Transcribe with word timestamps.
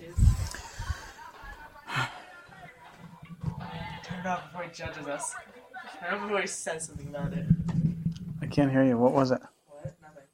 judges. 0.00 0.16
Turn 4.04 4.20
it 4.20 4.26
off 4.26 4.44
before 4.50 4.64
he 4.64 4.70
judges 4.72 5.06
us. 5.06 5.34
Turn 5.98 6.12
it 6.12 6.14
off 6.14 6.22
before 6.22 6.40
he 6.40 6.46
says 6.46 6.86
something 6.86 7.08
about 7.08 7.32
it. 7.32 7.46
I 8.42 8.46
can't 8.46 8.70
hear 8.70 8.84
you. 8.84 8.96
What 8.98 9.12
was 9.12 9.30
it? 9.30 9.40
What? 9.66 9.94
Nothing. 10.00 10.24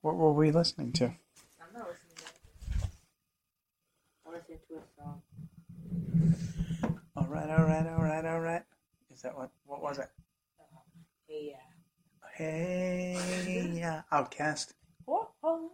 What 0.00 0.16
were 0.16 0.32
we 0.32 0.50
listening 0.50 0.92
to? 0.92 1.04
I'm 1.04 1.14
not 1.74 1.88
listening 1.88 2.16
to 2.16 2.24
it. 2.24 2.90
I 4.26 4.30
listened 4.30 4.58
to 4.68 4.74
a 4.76 4.82
song. 4.96 5.22
All 7.16 7.26
right, 7.26 7.50
all 7.50 7.64
right, 7.64 7.86
all 7.86 8.02
right, 8.02 8.24
all 8.24 8.40
right. 8.40 8.62
Is 9.12 9.22
that 9.22 9.36
what? 9.36 9.50
What 9.66 9.82
was 9.82 9.98
it? 9.98 10.08
Hey, 11.26 11.50
yeah. 11.50 11.56
Hey, 12.34 13.72
yeah, 13.74 14.02
OutKast. 14.12 14.72
Oh, 15.06 15.28
oh. 15.42 15.72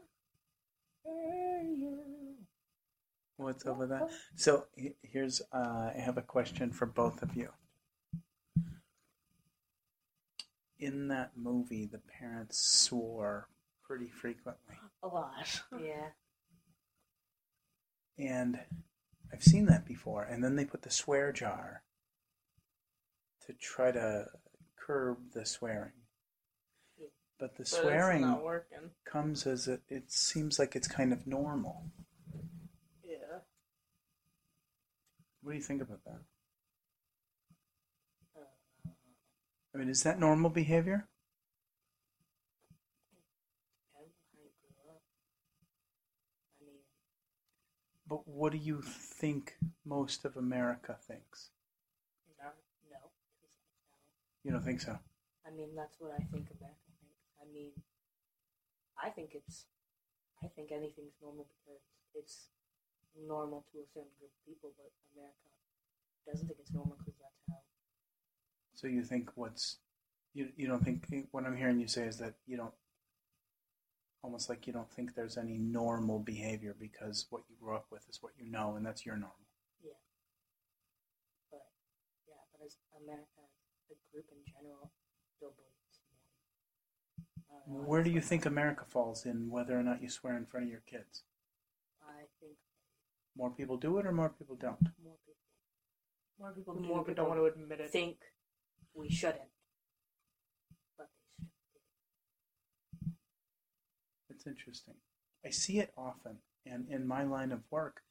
Hey, 1.04 1.74
you. 1.76 1.98
What's 3.36 3.66
up 3.66 3.78
with 3.78 3.88
that? 3.90 4.08
So 4.36 4.66
here's, 5.02 5.42
uh, 5.52 5.90
I 5.96 6.00
have 6.00 6.16
a 6.18 6.22
question 6.22 6.70
for 6.70 6.86
both 6.86 7.22
of 7.22 7.34
you. 7.36 7.48
In 10.78 11.08
that 11.08 11.32
movie, 11.36 11.86
the 11.86 11.98
parents 12.20 12.58
swore 12.58 13.48
pretty 13.82 14.08
frequently, 14.08 14.76
A 15.02 15.08
lot. 15.08 15.62
Yeah. 15.80 16.08
and 18.18 18.60
I've 19.32 19.42
seen 19.42 19.66
that 19.66 19.84
before. 19.86 20.22
And 20.22 20.42
then 20.44 20.54
they 20.56 20.64
put 20.64 20.82
the 20.82 20.90
swear 20.90 21.32
jar 21.32 21.82
to 23.46 23.52
try 23.54 23.90
to 23.90 24.26
curb 24.78 25.18
the 25.34 25.44
swearing. 25.44 25.92
But 27.38 27.56
the 27.56 27.62
But 27.64 27.68
swearing 27.68 28.22
It's 28.22 28.28
not 28.30 28.44
working. 28.44 28.90
comes 29.04 29.46
as 29.46 29.66
it, 29.66 29.80
it 29.88 30.12
seems 30.12 30.58
like 30.58 30.76
it's 30.76 30.86
kind 30.88 31.12
of 31.12 31.26
normal. 31.26 31.90
Yeah. 33.02 33.40
What 35.44 35.52
do 35.52 35.58
you 35.58 35.62
think 35.62 35.82
about 35.82 36.02
that? 36.06 36.20
I 39.74 39.78
mean, 39.78 39.90
is 39.90 40.02
that 40.04 40.18
normal 40.18 40.48
behavior? 40.48 41.06
But 48.08 48.26
what 48.26 48.52
do 48.52 48.58
you 48.58 48.80
think 48.80 49.56
most 49.84 50.24
of 50.24 50.36
America 50.36 50.96
thinks? 51.06 51.50
no, 52.38 52.48
no. 52.90 52.98
You 54.44 54.52
don't 54.52 54.64
think 54.64 54.80
so? 54.80 54.98
I 55.46 55.50
mean, 55.50 55.74
that's 55.76 55.96
what 55.98 56.12
I 56.12 56.22
think 56.32 56.48
America 56.56 56.88
thinks. 57.00 57.20
I 57.40 57.52
mean, 57.52 57.72
I 59.02 59.10
think 59.10 59.30
it's, 59.34 59.66
I 60.42 60.46
think 60.48 60.72
anything's 60.72 61.16
normal 61.20 61.46
because 61.60 61.82
it's 62.14 62.48
normal 63.20 63.64
to 63.72 63.78
a 63.78 63.86
certain 63.94 64.10
group 64.18 64.30
of 64.34 64.42
people, 64.46 64.70
but 64.76 64.90
America 65.14 65.48
doesn't 66.26 66.46
think 66.46 66.58
it's 66.60 66.72
normal 66.72 66.96
because 66.98 67.14
that's 67.20 67.40
how. 67.48 67.60
So 68.74 68.86
you 68.86 69.02
think 69.02 69.30
what's 69.34 69.78
you 70.34 70.48
you 70.56 70.66
don't 70.66 70.84
think 70.84 71.06
what 71.30 71.44
I'm 71.44 71.56
hearing 71.56 71.80
you 71.80 71.88
say 71.88 72.04
is 72.04 72.18
that 72.18 72.34
you 72.46 72.56
don't 72.56 72.74
almost 74.22 74.48
like 74.48 74.66
you 74.66 74.72
don't 74.72 74.90
think 74.90 75.14
there's 75.14 75.36
any 75.36 75.58
normal 75.58 76.18
behavior 76.18 76.74
because 76.78 77.26
what 77.30 77.42
you 77.48 77.56
grew 77.60 77.76
up 77.76 77.86
with 77.90 78.08
is 78.08 78.18
what 78.20 78.32
you 78.38 78.50
know 78.50 78.74
and 78.76 78.84
that's 78.84 79.04
your 79.06 79.16
normal. 79.16 79.36
Yeah. 79.84 80.00
But 81.50 81.66
yeah, 82.26 82.40
but 82.52 82.64
as 82.64 82.76
America 83.00 83.44
a 83.90 83.94
group 84.10 84.26
in 84.32 84.40
general 84.50 84.90
still 85.36 85.52
believes 85.52 86.00
don't 86.08 87.68
know, 87.68 87.82
uh, 87.82 87.86
Where 87.86 88.02
do 88.02 88.10
you 88.10 88.20
think 88.20 88.46
America 88.46 88.84
falls 88.88 89.26
in 89.26 89.50
whether 89.50 89.78
or 89.78 89.82
not 89.82 90.02
you 90.02 90.08
swear 90.08 90.36
in 90.36 90.46
front 90.46 90.64
of 90.64 90.70
your 90.70 90.82
kids? 90.88 91.22
I 93.34 93.40
think 93.40 93.40
More 93.40 93.50
people 93.50 93.76
do 93.76 93.98
it 93.98 94.06
or 94.06 94.12
more 94.12 94.28
people 94.30 94.56
don't? 94.56 94.80
more 95.02 95.16
people 95.26 95.34
More 96.38 96.52
people 96.52 96.74
The 96.74 96.80
do. 96.80 96.88
More 96.88 97.04
people 97.04 97.14
don't 97.14 97.28
want 97.28 97.40
to 97.40 97.46
admit 97.46 97.80
it. 97.80 97.90
think 97.90 98.16
we 98.94 99.08
shouldn't, 99.10 99.50
but 100.96 101.08
they 101.40 101.46
should. 101.46 101.80
It's 104.30 104.46
interesting. 104.46 104.94
I 105.44 105.50
see 105.50 105.78
it 105.78 105.92
often, 105.96 106.38
and 106.64 106.88
in 106.88 107.06
my 107.06 107.24
line 107.24 107.52
of 107.52 107.60
work, 107.70 108.02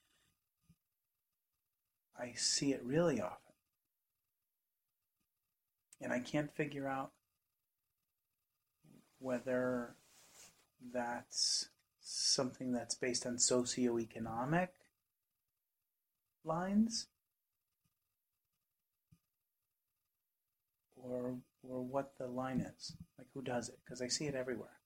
I 2.17 2.33
see 2.35 2.73
it 2.73 2.83
really 2.83 3.19
often. 3.21 3.37
And 6.01 6.11
I 6.11 6.19
can't 6.19 6.53
figure 6.55 6.87
out 6.87 7.11
whether 9.19 9.95
that's 10.93 11.69
something 12.01 12.73
that's 12.73 12.95
based 12.95 13.25
on 13.25 13.37
socioeconomic 13.37 14.67
lines 16.45 17.07
or 20.95 21.35
or 21.63 21.81
what 21.81 22.13
the 22.17 22.27
line 22.27 22.61
is. 22.61 22.95
Like 23.17 23.27
who 23.33 23.41
does 23.41 23.69
it? 23.69 23.79
Because 23.83 24.01
I 24.01 24.07
see 24.07 24.25
it 24.25 24.35
everywhere. 24.35 24.79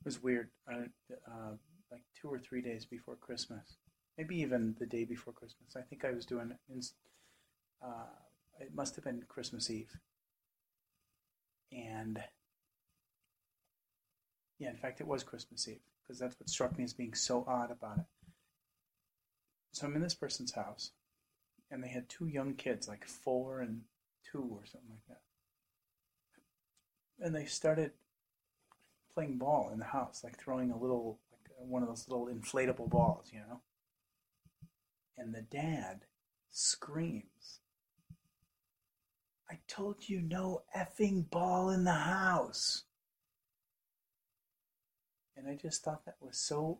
It 0.00 0.04
was 0.04 0.22
weird. 0.22 0.50
Uh, 0.70 0.86
uh, 1.28 1.56
like 1.90 2.02
two 2.20 2.28
or 2.28 2.38
three 2.38 2.62
days 2.62 2.84
before 2.84 3.16
Christmas, 3.16 3.76
maybe 4.18 4.36
even 4.40 4.74
the 4.78 4.86
day 4.86 5.04
before 5.04 5.32
Christmas. 5.32 5.76
I 5.76 5.82
think 5.82 6.04
I 6.04 6.10
was 6.10 6.26
doing. 6.26 6.52
Uh, 7.82 8.06
it 8.60 8.74
must 8.74 8.96
have 8.96 9.04
been 9.04 9.22
Christmas 9.28 9.70
Eve, 9.70 9.92
and 11.72 12.18
yeah, 14.58 14.70
in 14.70 14.76
fact, 14.76 15.00
it 15.00 15.06
was 15.06 15.22
Christmas 15.22 15.68
Eve 15.68 15.80
because 16.02 16.18
that's 16.18 16.38
what 16.38 16.48
struck 16.48 16.76
me 16.78 16.84
as 16.84 16.92
being 16.94 17.14
so 17.14 17.44
odd 17.46 17.70
about 17.70 17.98
it. 17.98 18.04
So 19.72 19.86
I'm 19.86 19.96
in 19.96 20.02
this 20.02 20.14
person's 20.14 20.52
house, 20.52 20.92
and 21.70 21.82
they 21.82 21.88
had 21.88 22.08
two 22.08 22.26
young 22.26 22.54
kids, 22.54 22.88
like 22.88 23.06
four 23.06 23.60
and 23.60 23.82
two 24.30 24.48
or 24.50 24.64
something 24.64 24.90
like 24.90 25.06
that, 25.08 25.20
and 27.26 27.34
they 27.34 27.44
started 27.44 27.92
playing 29.12 29.38
ball 29.38 29.70
in 29.72 29.78
the 29.78 29.84
house, 29.84 30.22
like 30.24 30.38
throwing 30.38 30.70
a 30.70 30.78
little, 30.78 31.18
like 31.32 31.50
uh, 31.50 31.64
one 31.64 31.82
of 31.82 31.88
those 31.88 32.08
little 32.08 32.28
inflatable 32.28 32.88
balls, 32.88 33.30
you 33.32 33.40
know. 33.40 33.60
And 35.18 35.34
the 35.34 35.42
dad 35.42 36.00
screams, 36.50 37.60
I 39.50 39.58
told 39.68 40.08
you 40.08 40.20
no 40.20 40.62
effing 40.76 41.28
ball 41.30 41.70
in 41.70 41.84
the 41.84 41.92
house. 41.92 42.84
And 45.36 45.48
I 45.48 45.54
just 45.54 45.82
thought 45.82 46.04
that 46.06 46.16
was 46.20 46.38
so 46.38 46.78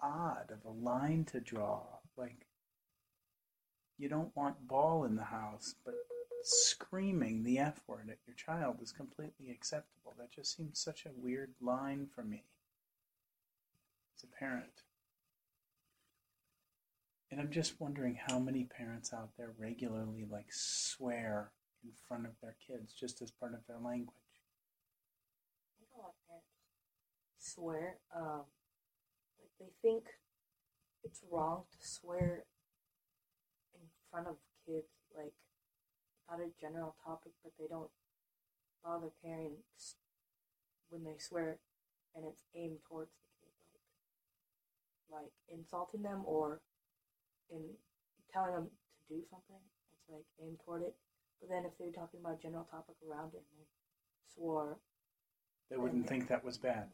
odd 0.00 0.50
of 0.50 0.64
a 0.64 0.70
line 0.70 1.24
to 1.32 1.40
draw. 1.40 1.82
Like, 2.16 2.46
you 3.98 4.08
don't 4.08 4.34
want 4.36 4.68
ball 4.68 5.04
in 5.04 5.16
the 5.16 5.24
house, 5.24 5.74
but 5.84 5.94
screaming 6.42 7.42
the 7.42 7.58
F 7.58 7.82
word 7.86 8.08
at 8.10 8.18
your 8.26 8.36
child 8.36 8.76
is 8.80 8.92
completely 8.92 9.50
acceptable. 9.50 10.14
That 10.18 10.30
just 10.30 10.56
seems 10.56 10.78
such 10.78 11.04
a 11.04 11.20
weird 11.20 11.54
line 11.60 12.06
for 12.14 12.22
me 12.22 12.44
as 14.16 14.22
a 14.22 14.38
parent. 14.38 14.82
And 17.30 17.40
I'm 17.40 17.50
just 17.50 17.80
wondering 17.80 18.18
how 18.28 18.38
many 18.38 18.64
parents 18.64 19.12
out 19.12 19.30
there 19.36 19.50
regularly 19.58 20.24
like 20.30 20.46
swear 20.50 21.50
in 21.82 21.90
front 22.06 22.26
of 22.26 22.32
their 22.40 22.54
kids 22.64 22.92
just 22.92 23.20
as 23.20 23.30
part 23.30 23.52
of 23.54 23.66
their 23.66 23.78
language. 23.78 24.14
I 25.74 25.80
think 25.80 25.90
a 25.96 25.98
lot 25.98 26.10
of 26.10 26.28
parents 26.28 26.46
swear, 27.46 27.98
um, 28.14 28.42
like 29.38 29.52
they 29.60 29.72
think 29.82 30.04
it's 31.04 31.22
wrong 31.30 31.64
to 31.70 31.78
swear 31.86 32.44
in 33.74 33.86
front 34.10 34.26
of 34.26 34.36
kids, 34.66 34.90
like 35.16 35.32
about 36.26 36.40
a 36.44 36.50
general 36.60 36.96
topic, 37.04 37.32
but 37.42 37.52
they 37.58 37.66
don't 37.68 37.90
bother 38.84 39.10
parents 39.22 39.96
when 40.90 41.04
they 41.04 41.16
swear 41.18 41.58
and 42.14 42.24
it's 42.24 42.42
aimed 42.54 42.78
towards 42.88 43.10
the 43.10 43.28
kid, 43.40 43.54
like 45.10 45.22
like 45.22 45.32
insulting 45.52 46.02
them 46.02 46.22
or 46.24 46.60
in 47.50 47.62
telling 48.32 48.54
them 48.54 48.66
to 48.66 49.14
do 49.14 49.22
something. 49.30 49.62
It's 49.92 50.08
like 50.10 50.26
aimed 50.42 50.58
toward 50.64 50.82
it. 50.82 50.94
But 51.40 51.50
then 51.50 51.64
if 51.64 51.76
they're 51.78 51.92
talking 51.92 52.20
about 52.20 52.38
a 52.38 52.42
general 52.42 52.66
topic 52.70 52.96
around 53.06 53.34
it 53.34 53.44
and 53.44 53.58
they 53.60 53.68
swore, 54.34 54.78
They 55.70 55.76
wouldn't 55.76 56.08
think 56.08 56.28
that 56.28 56.44
was 56.44 56.58
bad. 56.58 56.88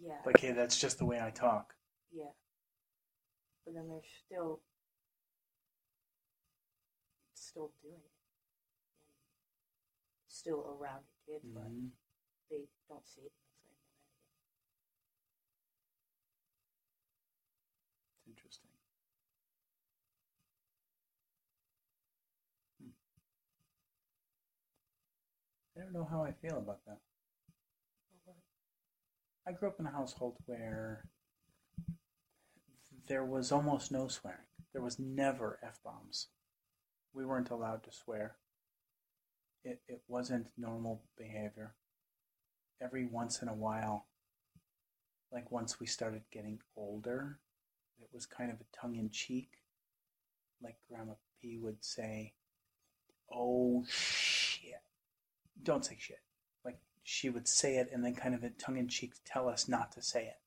Yeah, 0.00 0.18
Like, 0.24 0.40
hey, 0.40 0.52
that's 0.52 0.78
just 0.80 0.98
the 0.98 1.04
way 1.06 1.20
I 1.20 1.30
talk. 1.30 1.74
yeah. 2.12 2.30
But 3.64 3.74
then 3.74 3.88
they're 3.88 4.00
still 4.26 4.60
still 7.34 7.72
doing 7.82 8.00
it. 8.02 8.10
Still 10.28 10.60
around 10.80 11.04
your 11.26 11.38
kids, 11.38 11.46
but 11.54 11.64
Mhm. 11.64 11.90
they 12.50 12.68
don't 12.88 13.06
see 13.06 13.20
it 13.22 13.32
in 13.32 13.46
the 13.46 13.52
same 13.62 13.76
way. 13.76 13.88
It's 18.16 18.26
interesting. 18.28 18.70
Hmm. 22.80 22.90
I 25.76 25.80
don't 25.80 25.92
know 25.92 26.04
how 26.04 26.24
I 26.24 26.32
feel 26.32 26.58
about 26.58 26.84
that. 26.86 27.00
I 29.46 29.52
grew 29.52 29.68
up 29.68 29.80
in 29.80 29.86
a 29.86 29.90
household 29.90 30.36
where 30.46 31.04
there 33.08 33.24
was 33.24 33.50
almost 33.50 33.90
no 33.90 34.06
swearing. 34.06 34.38
There 34.72 34.82
was 34.82 34.98
never 34.98 35.58
f 35.62 35.80
bombs. 35.84 36.28
We 37.12 37.26
weren't 37.26 37.50
allowed 37.50 37.82
to 37.84 37.92
swear. 37.92 38.36
It 39.64 39.80
it 39.88 40.02
wasn't 40.06 40.46
normal 40.56 41.02
behavior. 41.18 41.74
Every 42.80 43.04
once 43.04 43.42
in 43.42 43.48
a 43.48 43.54
while, 43.54 44.06
like 45.32 45.50
once 45.50 45.80
we 45.80 45.86
started 45.86 46.22
getting 46.30 46.60
older, 46.76 47.38
it 48.00 48.08
was 48.12 48.26
kind 48.26 48.50
of 48.50 48.60
a 48.60 48.76
tongue 48.76 48.96
in 48.96 49.10
cheek. 49.10 49.50
Like 50.62 50.76
Grandma 50.88 51.14
P 51.40 51.58
would 51.58 51.84
say, 51.84 52.34
"Oh 53.30 53.84
shit." 53.88 54.82
Don't 55.64 55.84
say 55.84 55.96
shit 55.98 56.20
she 57.02 57.28
would 57.28 57.48
say 57.48 57.76
it 57.76 57.88
and 57.92 58.04
then 58.04 58.14
kind 58.14 58.34
of 58.34 58.44
in 58.44 58.54
tongue 58.54 58.76
in 58.76 58.88
cheek 58.88 59.14
tell 59.24 59.48
us 59.48 59.68
not 59.68 59.92
to 59.92 60.02
say 60.02 60.24
it. 60.24 60.38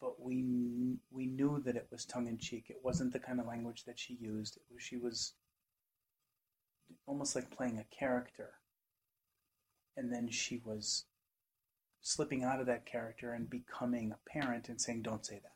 But 0.00 0.20
we 0.20 0.98
we 1.10 1.26
knew 1.26 1.62
that 1.64 1.76
it 1.76 1.88
was 1.90 2.04
tongue 2.04 2.26
in 2.26 2.38
cheek. 2.38 2.66
It 2.68 2.80
wasn't 2.82 3.12
the 3.12 3.18
kind 3.18 3.40
of 3.40 3.46
language 3.46 3.84
that 3.84 3.98
she 3.98 4.14
used. 4.14 4.58
Was, 4.70 4.82
she 4.82 4.96
was 4.96 5.32
almost 7.06 7.34
like 7.34 7.50
playing 7.50 7.78
a 7.78 7.96
character, 7.96 8.50
and 9.96 10.12
then 10.12 10.28
she 10.28 10.60
was 10.62 11.06
slipping 12.02 12.44
out 12.44 12.60
of 12.60 12.66
that 12.66 12.84
character 12.84 13.32
and 13.32 13.48
becoming 13.48 14.12
a 14.12 14.30
parent 14.30 14.68
and 14.68 14.78
saying, 14.78 15.00
"Don't 15.02 15.24
say 15.24 15.40
that." 15.42 15.54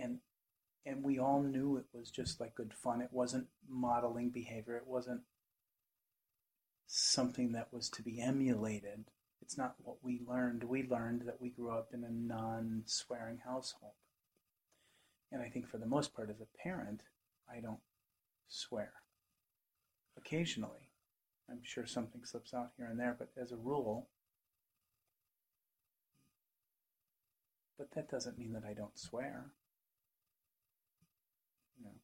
And 0.00 0.20
and 0.86 1.02
we 1.02 1.18
all 1.18 1.42
knew 1.42 1.76
it 1.76 1.86
was 1.92 2.12
just 2.12 2.40
like 2.40 2.54
good 2.54 2.72
fun. 2.72 3.00
It 3.00 3.12
wasn't 3.12 3.48
modeling 3.68 4.30
behavior. 4.30 4.76
It 4.76 4.86
wasn't 4.86 5.22
something 6.94 7.52
that 7.52 7.72
was 7.72 7.88
to 7.88 8.02
be 8.02 8.20
emulated. 8.20 9.06
It's 9.40 9.56
not 9.56 9.76
what 9.82 9.96
we 10.02 10.20
learned. 10.28 10.64
We 10.64 10.86
learned 10.86 11.22
that 11.22 11.40
we 11.40 11.48
grew 11.48 11.70
up 11.70 11.88
in 11.94 12.04
a 12.04 12.10
non 12.10 12.82
swearing 12.84 13.38
household. 13.44 13.94
And 15.30 15.40
I 15.40 15.48
think 15.48 15.66
for 15.66 15.78
the 15.78 15.86
most 15.86 16.14
part, 16.14 16.28
as 16.28 16.42
a 16.42 16.62
parent, 16.62 17.00
I 17.50 17.60
don't 17.60 17.80
swear. 18.48 18.92
Occasionally, 20.18 20.90
I'm 21.50 21.60
sure 21.62 21.86
something 21.86 22.24
slips 22.24 22.52
out 22.52 22.72
here 22.76 22.86
and 22.86 23.00
there, 23.00 23.16
but 23.18 23.30
as 23.40 23.52
a 23.52 23.56
rule, 23.56 24.10
but 27.78 27.90
that 27.94 28.10
doesn't 28.10 28.38
mean 28.38 28.52
that 28.52 28.64
I 28.68 28.74
don't 28.74 28.98
swear. 28.98 29.46
You 31.78 31.86
know. 31.86 31.94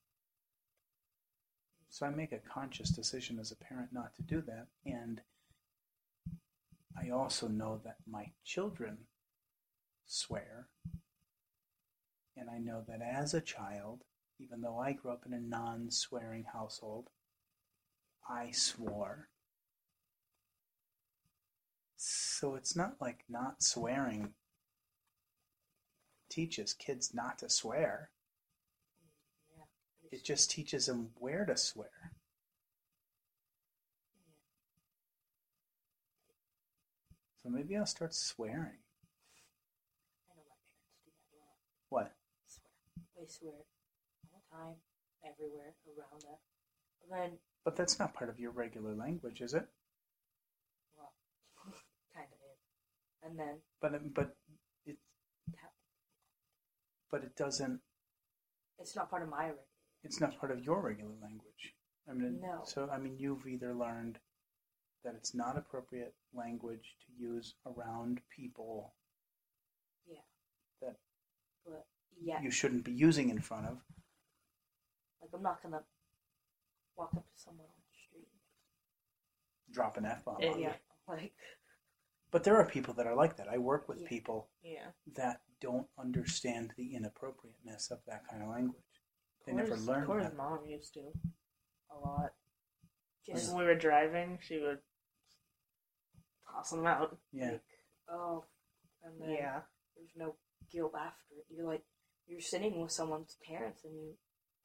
So 1.99 2.07
I 2.07 2.11
make 2.11 2.31
a 2.31 2.39
conscious 2.39 2.91
decision 2.91 3.41
as 3.41 3.51
a 3.51 3.57
parent 3.57 3.93
not 3.93 4.15
to 4.15 4.23
do 4.23 4.41
that, 4.43 4.69
and 4.87 5.21
I 6.97 7.11
also 7.11 7.49
know 7.49 7.81
that 7.83 7.97
my 8.09 8.31
children 8.45 8.99
swear, 10.07 10.69
and 12.37 12.49
I 12.49 12.59
know 12.59 12.85
that 12.87 13.01
as 13.03 13.35
a 13.35 13.41
child, 13.41 14.05
even 14.39 14.61
though 14.61 14.79
I 14.79 14.93
grew 14.93 15.11
up 15.11 15.25
in 15.27 15.33
a 15.33 15.41
non 15.41 15.91
swearing 15.91 16.45
household, 16.45 17.09
I 18.31 18.53
swore. 18.53 19.31
So 21.97 22.55
it's 22.55 22.77
not 22.77 22.95
like 23.01 23.25
not 23.29 23.61
swearing 23.61 24.35
teaches 26.31 26.75
kids 26.75 27.13
not 27.13 27.39
to 27.39 27.51
swear. 27.51 28.11
It 30.11 30.25
just 30.25 30.51
teaches 30.51 30.87
them 30.87 31.11
where 31.19 31.45
to 31.45 31.57
swear. 31.57 32.13
So 37.43 37.49
maybe 37.49 37.77
I'll 37.77 37.87
start 37.87 38.15
swearing. 38.15 38.79
I 40.27 40.35
know 40.35 40.43
my 40.49 40.59
parents 40.67 40.99
do 41.05 41.11
that 41.13 41.37
a 41.37 41.39
lot. 41.39 41.57
What? 41.89 42.13
Swear. 42.47 42.73
They 43.17 43.27
swear 43.29 43.53
all 44.33 44.43
the 44.51 44.57
time, 44.57 44.77
everywhere, 45.25 45.75
around 45.87 46.25
us. 46.25 46.41
But 47.01 47.11
then, 47.17 47.31
But 47.65 47.77
that's 47.77 47.99
not 47.99 48.15
part 48.15 48.31
of 48.31 48.41
your 48.41 48.51
regular 48.51 48.95
language, 48.95 49.41
is 49.41 49.55
it? 49.55 49.67
well, 50.97 51.13
kind 52.15 52.27
of 52.27 52.39
is. 52.53 52.59
And 53.23 53.39
then, 53.39 53.59
But 53.81 53.95
it- 53.95 54.15
but 54.15 54.37
it 54.87 54.97
but 57.11 57.23
it 57.25 57.35
doesn't. 57.37 57.81
it's 58.79 58.95
not 58.95 59.09
part 59.09 59.23
of 59.23 59.31
my 59.31 59.45
regular. 59.47 59.65
It's 60.05 60.21
not 60.21 60.39
part 60.39 60.53
of 60.53 60.65
your 60.65 60.81
regular 60.81 61.15
language. 61.21 61.75
I 62.09 62.13
mean, 62.15 62.41
No. 62.41 62.63
so 62.65 62.89
I 62.91 62.99
mean, 62.99 63.19
you've 63.19 63.47
either 63.47 63.75
learned 63.75 64.19
that 65.05 65.15
it's 65.15 65.35
not 65.35 65.57
appropriate 65.57 66.15
language 66.33 66.97
to 67.07 67.13
use 67.13 67.55
around 67.67 68.21
people 68.29 68.95
Yeah. 70.07 70.23
that 70.81 70.97
But, 71.65 71.87
yeah. 72.21 72.41
you 72.41 72.51
shouldn't 72.51 72.85
be 72.85 72.93
using 72.93 73.29
in 73.31 73.41
front 73.41 73.67
of. 73.67 73.85
Like, 75.21 75.33
I'm 75.35 75.43
not 75.43 75.63
gonna 75.63 75.85
walk 76.97 77.15
up 77.15 77.29
to 77.31 77.39
someone 77.39 77.67
on 77.69 77.83
the 77.91 77.99
street. 77.99 78.29
Drop 79.71 79.97
an 79.97 80.07
f 80.07 80.25
bomb. 80.25 80.41
Yeah, 80.41 80.57
Yeah. 80.57 80.77
Like, 81.09 81.35
But 82.31 82.45
there 82.45 82.57
are 82.59 82.67
people 82.69 82.93
that 82.95 83.07
are 83.07 83.15
like 83.15 83.37
that. 83.37 83.49
I 83.49 83.57
work 83.57 83.89
with 83.89 84.01
Yeah. 84.01 84.09
people 84.09 84.51
Yeah. 84.63 84.93
that 85.07 85.43
don't 85.61 85.89
understand 85.97 86.73
the 86.77 86.95
inappropriateness 86.95 87.91
of 87.91 88.05
that 88.05 88.27
kind 88.27 88.43
of 88.43 88.49
language. 88.51 88.85
They 89.49 89.55
never 89.55 89.77
learned 89.77 90.07
Cora's 90.07 90.27
that. 90.29 90.37
mom 90.37 90.67
used 90.67 90.93
to 90.95 91.01
a 91.91 91.99
lot. 91.99 92.33
Just, 93.27 93.49
when 93.49 93.59
we 93.59 93.65
were 93.65 93.75
driving, 93.75 94.39
she 94.43 94.59
would 94.59 94.79
toss 96.51 96.71
them 96.71 96.87
out. 96.87 97.17
Yeah. 97.33 97.53
like, 97.53 97.63
oh. 98.11 98.45
And 99.03 99.21
then 99.21 99.31
Yeah. 99.31 99.61
there's 99.97 100.15
no 100.17 100.37
guilt 100.71 100.95
after 100.95 101.35
it. 101.37 101.47
You're 101.49 101.67
like, 101.67 101.85
you're 102.27 102.41
sitting 102.41 102.81
with 102.81 102.93
someone's 102.93 103.37
parents 103.47 103.85
and 103.85 103.95
you, 103.95 104.19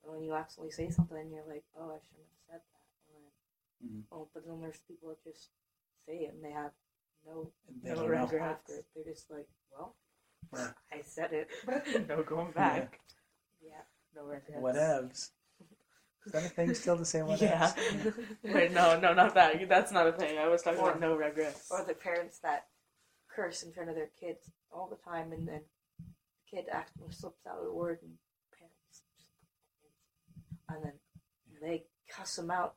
and 0.03 0.11
when 0.11 0.21
you 0.23 0.33
accidentally 0.33 0.71
say 0.71 0.89
something, 0.89 1.17
and 1.17 1.31
you're 1.31 1.45
like, 1.47 1.63
oh, 1.77 1.91
I 1.91 1.99
shouldn't 1.99 2.27
have 2.27 2.45
said 2.49 2.61
that. 2.61 3.13
And 3.15 3.23
then, 3.23 4.01
Mhm. 4.01 4.03
oh, 4.11 4.27
but 4.33 4.45
then 4.45 4.59
there's 4.59 4.79
people 4.87 5.09
that 5.09 5.23
just 5.23 5.49
say 6.05 6.17
it 6.25 6.33
and 6.33 6.43
they 6.43 6.51
have 6.51 6.71
no 7.25 7.51
They 7.81 7.89
No 7.89 7.95
don't 7.95 8.07
guilt 8.07 8.11
know. 8.11 8.23
regrets. 8.25 8.59
after 8.69 8.75
it. 8.79 8.85
They're 8.93 9.13
just 9.13 9.31
like, 9.31 9.47
well, 9.71 9.95
Yeah. 10.53 10.73
I 10.91 11.01
said 11.01 11.31
it. 11.33 11.49
no 12.09 12.23
going 12.23 12.51
back. 12.51 12.99
yeah. 13.61 13.83
No 14.15 14.23
regrets. 14.23 14.61
Whatevs. 14.61 15.29
Is 16.25 16.31
that 16.31 16.45
a 16.45 16.49
thing 16.49 16.73
still 16.73 16.97
to 16.97 17.05
say 17.05 17.19
whatevs? 17.19 17.41
Yeah. 17.41 17.71
Wait, 18.53 18.71
no, 18.71 18.99
no, 18.99 19.13
not 19.13 19.33
that. 19.35 19.67
That's 19.67 19.91
not 19.91 20.07
a 20.07 20.11
thing. 20.13 20.37
I 20.37 20.47
was 20.47 20.61
talking 20.61 20.79
Or- 20.79 20.89
about 20.89 21.01
no 21.01 21.15
regrets. 21.15 21.67
Or 21.71 21.83
the 21.83 21.93
parents 21.93 22.39
that 22.39 22.67
curse 23.33 23.63
in 23.63 23.73
front 23.73 23.89
of 23.89 23.95
their 23.95 24.11
kids 24.19 24.49
all 24.71 24.87
the 24.87 24.97
time, 25.09 25.31
and 25.31 25.47
then 25.47 25.61
the 25.99 26.05
kid 26.57 26.65
actually 26.71 27.11
slips 27.11 27.45
out 27.47 27.57
a 27.65 27.73
word, 27.73 27.99
and 28.03 28.11
parents 28.57 28.85
just, 28.89 29.03
and 30.69 30.83
then 30.83 30.93
they 31.61 31.83
cuss 32.09 32.35
them 32.35 32.51
out. 32.51 32.75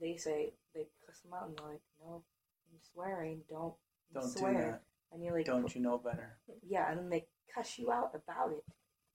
They 0.00 0.16
say 0.16 0.52
they 0.74 0.86
cuss 1.06 1.20
them 1.20 1.32
out, 1.32 1.48
and 1.48 1.58
they're 1.58 1.66
like, 1.68 1.82
"No, 2.00 2.22
I'm 2.70 2.78
swearing. 2.92 3.40
Don't, 3.48 3.74
Don't 4.12 4.28
swear." 4.28 4.52
do 4.52 4.58
that. 4.58 4.82
And 5.12 5.22
you're 5.24 5.34
like, 5.34 5.46
Don't 5.46 5.72
you 5.74 5.80
know 5.80 5.96
better? 5.98 6.36
Yeah, 6.66 6.90
and 6.90 6.98
then 6.98 7.08
they 7.08 7.26
cuss 7.54 7.78
you 7.78 7.90
out 7.92 8.10
about 8.14 8.52
it, 8.52 8.64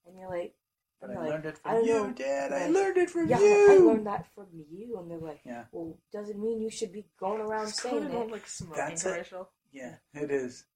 and 0.06 0.18
you're 0.18 0.30
like, 0.30 0.54
But 1.00 1.10
I 1.10 1.14
they're 1.14 1.28
learned 1.30 1.46
it 1.46 1.58
from 1.58 1.72
don't 1.72 1.84
you, 1.86 1.94
know, 1.94 2.12
Dad. 2.12 2.52
I 2.52 2.68
learned 2.68 2.96
it 2.98 3.10
from 3.10 3.28
"Yeah, 3.28 3.38
you. 3.40 3.72
I 3.72 3.76
learned 3.78 4.06
that 4.06 4.26
from 4.34 4.48
you," 4.52 4.98
and 4.98 5.10
they're 5.10 5.18
like, 5.18 5.40
Yeah. 5.44 5.64
"Well, 5.72 5.98
doesn't 6.12 6.38
mean 6.38 6.60
you 6.60 6.68
should 6.70 6.92
be 6.92 7.06
going 7.18 7.40
around 7.40 7.68
It's 7.68 7.80
saying 7.82 8.02
kind 8.02 8.14
of 8.14 8.22
it." 8.28 8.30
like 8.30 8.46
smoking 8.46 8.76
That's 8.76 9.04
it. 9.06 9.10
commercial. 9.12 9.50
Yeah, 9.72 9.96
it 10.14 10.30
is. 10.30 10.66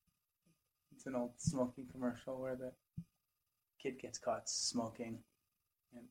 It's 0.94 1.04
an 1.06 1.14
old 1.14 1.32
smoking 1.38 1.86
commercial 1.92 2.40
where 2.40 2.56
the 2.56 2.72
kid 3.82 3.98
gets 4.00 4.16
caught 4.18 4.48
smoking, 4.48 5.18
and 5.94 6.06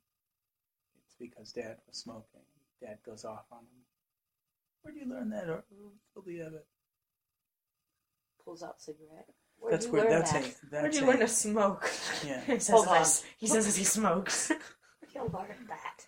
it's 1.06 1.16
because 1.16 1.52
Dad 1.52 1.78
was 1.88 1.98
smoking. 1.98 2.42
Dad 2.80 3.00
goes 3.04 3.26
off 3.26 3.46
on 3.52 3.60
him. 3.62 3.86
Where 4.84 4.94
do 4.94 5.00
you 5.00 5.08
learn 5.08 5.30
that? 5.30 5.50
Or 5.50 5.64
will 6.16 6.30
you 6.32 6.44
have 6.44 6.54
it? 6.54 6.68
Pulls 8.44 8.62
out 8.62 8.80
cigarette. 8.82 9.30
Where'd 9.64 9.74
That's 9.76 9.86
you 9.86 9.92
where. 9.94 10.02
learn 10.04 10.12
That's 10.12 10.32
that? 10.34 10.42
a. 10.44 10.46
That's 10.70 10.72
Where'd 10.84 10.96
you 10.96 11.06
a, 11.06 11.08
learn 11.08 11.20
to 11.20 11.28
smoke? 11.28 11.90
Yeah. 12.26 12.42
he 12.46 12.52
says 12.60 12.68
Hold 12.70 12.86
as 12.88 12.92
on. 12.92 12.98
s- 13.02 13.24
he 13.38 13.48
says 13.48 13.66
as 13.68 13.76
he 13.78 13.84
smokes. 13.86 14.52
You 15.16 15.22
learned 15.32 15.68
that. 15.70 16.08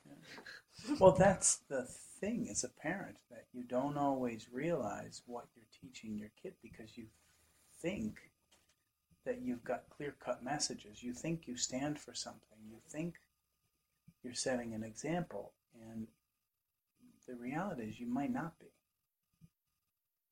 Well, 1.00 1.12
that's 1.12 1.58
the 1.70 1.84
thing 2.20 2.48
as 2.50 2.64
a 2.64 2.70
parent 2.70 3.18
that 3.30 3.46
you 3.54 3.64
don't 3.64 3.98
always 3.98 4.48
realize 4.52 5.22
what 5.28 5.46
you're 5.56 5.68
teaching 5.80 6.18
your 6.18 6.32
kid 6.42 6.54
because 6.64 6.98
you 6.98 7.06
think 7.84 8.16
that 9.26 9.42
you've 9.44 9.64
got 9.64 9.84
clear 9.96 10.16
cut 10.20 10.44
messages. 10.44 11.04
You 11.04 11.14
think 11.14 11.44
you 11.48 11.56
stand 11.56 12.00
for 12.00 12.16
something. 12.16 12.58
You 12.68 12.78
think 12.90 13.14
you're 14.24 14.34
setting 14.34 14.74
an 14.74 14.84
example. 14.84 15.52
And 15.92 16.08
the 17.28 17.36
reality 17.36 17.84
is, 17.84 18.00
you 18.00 18.08
might 18.08 18.34
not 18.34 18.58
be. 18.60 18.66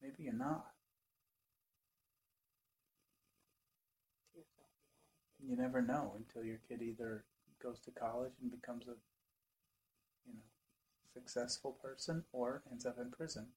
Maybe 0.01 0.23
you're 0.23 0.33
not. 0.33 0.65
You 5.45 5.55
never 5.57 5.81
know 5.81 6.13
until 6.17 6.43
your 6.47 6.57
kid 6.67 6.81
either 6.81 7.25
goes 7.61 7.79
to 7.81 7.91
college 7.91 8.31
and 8.41 8.51
becomes 8.51 8.87
a, 8.87 8.95
you 10.27 10.33
know, 10.33 10.41
successful 11.13 11.71
person 11.81 12.23
or 12.31 12.61
ends 12.71 12.85
up 12.85 12.97
in 12.99 13.11
prison. 13.11 13.47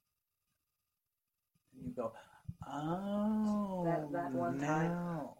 And 1.75 1.87
you 1.87 1.93
go, 1.95 2.12
oh, 2.69 3.83
That- 3.85 4.12
that 4.12 4.33
one 4.33 4.59
time. 4.59 4.90
now. 4.90 5.37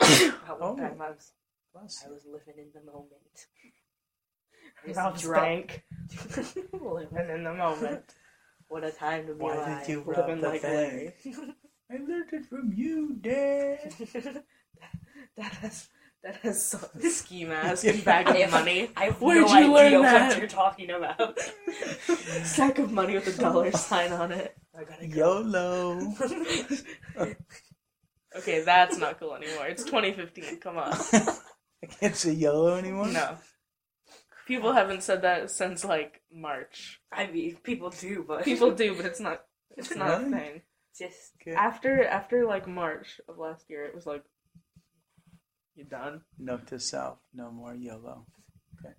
At 0.00 0.60
one 0.60 0.60
Oh. 0.60 0.76
time 0.76 1.00
I 1.00 1.10
was 1.10 1.32
I 1.74 2.08
was 2.10 2.24
living 2.24 2.54
in 2.58 2.70
the 2.74 2.80
moment. 2.90 3.46
I 4.96 5.10
was 5.10 5.22
drank, 5.22 5.84
living 6.72 7.30
in 7.30 7.44
the 7.44 7.52
moment, 7.64 8.14
What 8.68 8.84
a 8.84 8.90
time 8.92 9.26
to 9.26 9.34
be 9.34 9.40
Why 9.44 9.56
did 9.56 9.66
alive. 9.68 9.88
you 9.88 10.00
rub 10.02 10.26
the 10.40 10.48
like 10.48 10.60
thing? 10.62 11.12
I 11.90 11.94
learned 11.98 12.32
it 12.32 12.46
from 12.46 12.72
you, 12.72 13.14
Dad. 13.20 13.94
that 15.36 15.52
has 15.54 15.88
that 16.22 16.36
has 16.36 16.60
so, 16.62 16.78
ski 17.08 17.44
mask 17.44 17.84
and 17.84 18.04
bag 18.04 18.28
of 18.28 18.50
money. 18.50 18.90
I 18.96 19.04
have 19.06 19.20
Where'd 19.20 19.46
no 19.46 19.58
you 19.58 19.72
learn 19.72 19.86
idea 19.86 20.02
that? 20.02 20.28
what 20.30 20.38
you're 20.38 20.48
talking 20.48 20.90
about. 20.90 21.38
Sack 22.44 22.78
of 22.78 22.90
money 22.92 23.14
with 23.14 23.26
a 23.28 23.40
dollar 23.40 23.70
sign 23.90 24.12
on 24.12 24.32
it. 24.32 24.56
I 24.78 24.84
gotta 24.84 25.06
go. 25.06 25.16
YOLO. 25.42 26.14
Okay, 28.36 28.60
that's 28.60 28.98
not 28.98 29.18
cool 29.18 29.34
anymore. 29.34 29.66
It's 29.66 29.82
2015. 29.84 30.58
Come 30.58 30.76
on. 30.76 30.92
I 30.92 31.86
can't 31.88 32.14
say 32.14 32.32
YOLO 32.32 32.76
anymore. 32.76 33.06
No. 33.08 33.38
People 34.46 34.72
haven't 34.74 35.02
said 35.02 35.22
that 35.22 35.50
since 35.50 35.84
like 35.84 36.20
March. 36.30 37.00
I 37.10 37.28
mean, 37.28 37.56
people 37.62 37.88
do, 37.90 38.24
but 38.28 38.44
People 38.44 38.72
do, 38.72 38.94
but 38.94 39.06
it's 39.06 39.20
not. 39.20 39.42
It's 39.76 39.94
not 39.96 40.20
a 40.20 40.24
Really? 40.24 40.30
thing. 40.32 40.62
just 40.98 41.32
Okay. 41.40 41.56
After 41.56 42.04
after 42.06 42.44
like 42.46 42.68
March 42.68 43.20
of 43.26 43.38
last 43.38 43.70
year, 43.70 43.86
it 43.86 43.94
was 43.94 44.04
like, 44.06 44.22
you 45.76 45.84
done. 45.84 46.22
Note 46.38 46.66
to 46.68 46.78
self: 46.80 47.18
no 47.34 47.50
more 47.50 47.74
YOLO. 47.74 48.26
Okay. 48.80 48.94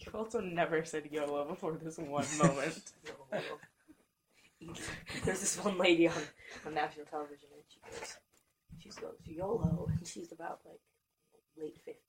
You've 0.00 0.14
also 0.14 0.40
never 0.40 0.84
said 0.84 1.08
YOLO 1.10 1.46
before 1.46 1.78
this 1.82 1.98
one 1.98 2.26
moment. 2.38 2.92
There's 5.24 5.40
this 5.40 5.58
one 5.62 5.76
lady 5.78 6.08
on, 6.08 6.14
on 6.66 6.74
national 6.74 7.06
television, 7.06 7.48
and 7.52 7.62
she 7.68 7.80
goes, 7.80 8.16
she 8.78 8.88
goes 9.00 9.16
YOLO, 9.24 9.88
and 9.98 10.06
she's 10.06 10.32
about 10.32 10.60
like 10.64 10.80
late 11.58 11.76
fifties, 11.84 12.02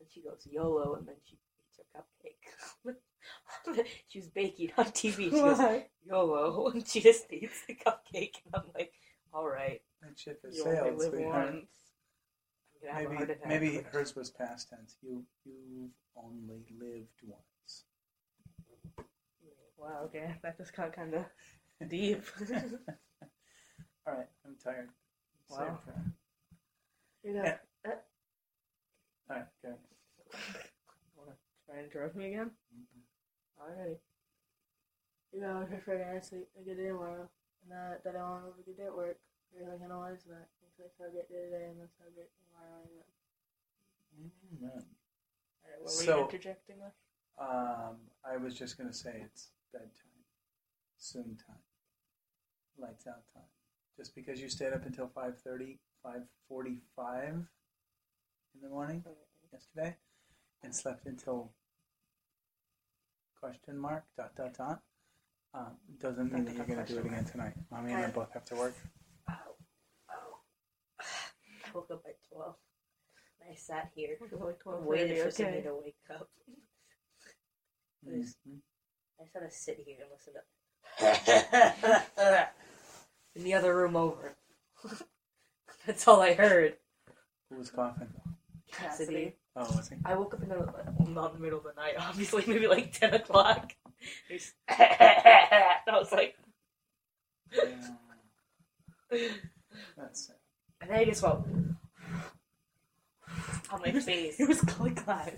and 0.00 0.08
she 0.12 0.22
goes 0.22 0.46
YOLO, 0.50 0.94
and 0.96 1.06
then 1.06 1.14
she 1.24 1.36
eats 1.36 1.78
her 1.78 2.00
cupcake. 2.00 3.76
she 4.08 4.18
was 4.20 4.28
baking 4.28 4.70
on 4.78 4.86
TV. 4.86 5.16
She 5.24 5.30
goes 5.30 5.60
YOLO, 6.08 6.68
and 6.68 6.86
she 6.86 7.00
just 7.00 7.32
eats 7.32 7.62
the 7.66 7.74
cupcake, 7.74 8.34
and 8.44 8.54
I'm 8.54 8.62
like, 8.74 8.92
all 9.32 9.46
right, 9.46 9.80
That 10.02 10.18
ship 10.18 10.40
has 10.44 10.56
You 10.56 10.64
only 10.66 10.90
once. 10.90 11.04
once. 11.14 11.14
I'm 11.14 11.24
gonna 11.24 11.24
have 11.24 11.56
a 11.56 11.66
Maybe 12.82 13.34
maybe 13.46 13.84
hers 13.92 14.14
was 14.14 14.30
past 14.30 14.70
tense. 14.70 14.96
You 15.02 15.24
you've 15.44 15.90
only 16.16 16.64
lived 16.80 17.22
once. 17.26 17.84
Wow. 19.78 20.02
Okay, 20.04 20.34
that 20.42 20.56
just 20.56 20.74
got 20.74 20.94
kind 20.94 21.14
of 21.14 21.24
deep. 21.88 22.22
All 24.06 24.14
right, 24.14 24.28
I'm 24.44 24.56
tired. 24.62 24.88
Wow. 25.50 25.80
You 27.22 27.34
know, 27.34 27.42
Yeah. 27.44 27.58
All 29.28 29.36
right, 29.36 29.46
good. 29.62 29.74
wanna 31.16 31.32
try 31.66 31.76
and 31.78 31.86
interrupt 31.86 32.16
me 32.16 32.26
again? 32.28 32.50
Mm-hmm. 32.74 33.62
Alrighty. 33.62 33.96
You 35.32 35.40
know, 35.40 35.66
if 35.70 35.86
you're 35.86 35.98
gonna 35.98 36.22
sleep 36.22 36.48
a 36.60 36.64
good 36.64 36.76
day 36.76 36.88
tomorrow, 36.88 37.28
and 37.62 37.72
that, 37.72 38.04
that 38.04 38.16
I 38.16 38.22
want 38.22 38.42
to 38.44 38.50
have 38.50 38.58
a 38.58 38.62
good 38.62 38.76
day 38.76 38.86
at 38.86 38.96
work, 38.96 39.18
you're 39.54 39.68
like, 39.68 39.80
analyze 39.82 40.24
that. 40.24 40.48
It's 40.66 40.78
like, 40.78 40.92
have 40.98 41.12
great 41.12 41.28
day 41.28 41.44
today, 41.50 41.66
and 41.70 41.78
let's 41.80 41.94
great 42.14 42.30
tomorrow. 42.40 42.82
Amen. 44.16 44.30
Amen. 44.62 44.84
Alright, 45.64 45.80
what 45.80 45.84
were 45.84 45.88
So- 45.90 46.18
you 46.18 46.24
interjecting 46.24 46.80
with? 46.80 46.92
Um, 47.38 48.10
I 48.24 48.38
was 48.38 48.54
just 48.54 48.78
gonna 48.78 48.94
say 48.94 49.20
it's 49.22 49.50
bedtime, 49.70 50.24
soon 50.96 51.36
time, 51.36 51.62
lights 52.78 53.06
out 53.06 53.28
time. 53.34 53.50
Just 53.94 54.14
because 54.14 54.40
you 54.40 54.48
stayed 54.48 54.72
up 54.72 54.86
until 54.86 55.06
5.30, 55.08 55.78
5.45 56.02 57.46
in 58.54 58.60
the 58.62 58.68
morning 58.70 59.04
yesterday, 59.52 59.96
and 60.62 60.74
slept 60.74 61.04
until 61.06 61.52
question 63.38 63.76
mark 63.78 64.04
dot 64.16 64.34
dot 64.34 64.54
dot, 64.54 64.82
um, 65.52 65.76
doesn't 65.98 66.32
mean 66.32 66.44
that 66.46 66.54
you're 66.54 66.64
gonna 66.66 66.86
do 66.86 66.98
it 66.98 67.04
again 67.06 67.24
tonight. 67.26 67.54
Mommy 67.70 67.92
and 67.92 68.04
I 68.06 68.10
both 68.10 68.32
have 68.32 68.44
to 68.46 68.56
work. 68.56 68.74
I 71.76 71.78
woke 71.78 71.90
up 71.90 72.02
at 72.06 72.16
twelve. 72.32 72.54
And 73.42 73.52
I 73.52 73.54
sat 73.54 73.90
here, 73.94 74.12
It 74.12 74.20
was 74.20 74.32
like 74.32 74.60
and 74.66 74.86
waited 74.86 75.16
12:30, 75.18 75.22
for 75.24 75.30
somebody 75.30 75.62
to 75.62 75.74
wake 75.74 75.96
up. 76.10 76.28
Yes. 78.08 78.36
Mhm. 78.48 78.60
I 79.18 79.24
just 79.24 79.34
had 79.34 79.40
to 79.40 79.50
sit 79.50 79.80
here 79.84 79.96
and 80.02 80.10
listen 80.12 80.34
to 80.34 80.42
in 83.34 83.42
the 83.42 83.54
other 83.54 83.74
room 83.76 83.96
over. 83.96 84.36
That's 85.86 86.06
all 86.06 86.20
I 86.20 86.34
heard. 86.34 86.76
Who 87.50 87.56
was 87.56 87.70
coughing? 87.70 88.12
Cassidy. 88.70 89.34
Oh, 89.56 89.62
was 89.76 89.88
he? 89.88 89.96
I 90.04 90.14
woke 90.14 90.34
up 90.34 90.42
in 90.44 90.50
the 90.50 90.58
well, 90.58 91.08
not 91.08 91.30
in 91.32 91.38
the 91.38 91.42
middle 91.42 91.58
of 91.58 91.64
the 91.64 91.72
night, 91.72 91.94
obviously, 91.98 92.44
maybe 92.46 92.68
like 92.68 92.92
ten 92.92 93.12
o'clock. 93.14 93.74
I 94.70 95.80
was 95.88 96.12
like, 96.12 96.36
Yeah. 97.52 97.96
That's 99.96 100.28
it. 100.28 100.35
And 100.86 100.94
then 100.94 101.00
I 101.00 101.04
just 101.04 101.22
went 101.22 101.34
on 103.72 103.80
my 103.80 103.90
face. 103.92 104.36
It 104.40 104.48
was 104.48 104.60
click 104.60 104.96
clack. 104.96 105.34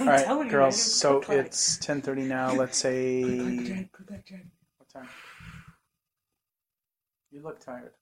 All 0.00 0.06
right, 0.06 0.50
girls. 0.50 0.80
So 0.80 1.22
it's 1.28 1.78
ten 1.78 2.00
thirty 2.02 2.22
now. 2.22 2.52
Let's 2.52 2.78
say 2.78 3.22
what 3.22 4.88
time? 4.92 5.08
You 7.30 7.42
look 7.42 7.60
tired. 7.60 7.92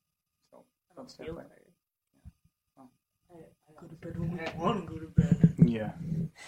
So 0.50 0.64
don't 0.94 1.10
stay 1.10 1.30
late. 1.30 1.44
Go 3.78 3.86
to 3.88 3.94
bed 3.96 4.18
when 4.18 4.30
we 4.30 4.38
want 4.56 4.86
to 4.88 4.94
go 4.94 4.98
to 4.98 5.08
bed. 5.08 5.54
Yeah, 5.58 5.92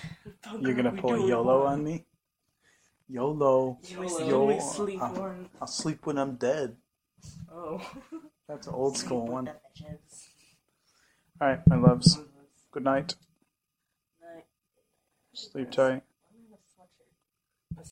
you're 0.60 0.72
gonna 0.72 0.92
pull 0.92 1.12
a 1.22 1.28
YOLO 1.28 1.66
on 1.66 1.84
me. 1.84 2.06
YOLO. 3.06 3.78
YOLO. 3.82 4.26
Yo- 4.26 4.46
we 4.46 4.60
sleep 4.60 5.02
uh. 5.02 5.12
I'll 5.60 5.66
sleep 5.66 6.06
when 6.06 6.16
I'm 6.16 6.36
dead. 6.36 6.76
Oh. 7.52 7.80
That's 8.48 8.66
an 8.66 8.74
old 8.74 8.96
school 9.02 9.26
one. 9.26 9.48
All 11.40 11.48
right, 11.48 11.60
my 11.66 11.76
loves. 11.76 12.18
Good 12.72 12.84
night. 12.84 13.14
Night. 14.20 14.44
Sleep 15.34 15.70
tight. 15.70 16.02